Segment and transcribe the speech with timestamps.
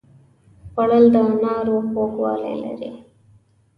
[0.71, 2.91] خوړل د انارو خوږوالی لري